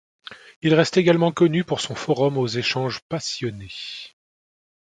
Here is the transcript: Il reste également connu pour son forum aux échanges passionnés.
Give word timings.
Il 0.63 0.73
reste 0.73 0.97
également 0.97 1.31
connu 1.31 1.63
pour 1.63 1.79
son 1.79 1.93
forum 1.93 2.35
aux 2.39 2.47
échanges 2.47 3.01
passionnés. 3.01 3.69